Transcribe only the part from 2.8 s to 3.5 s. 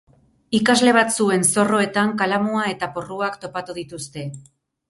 porruak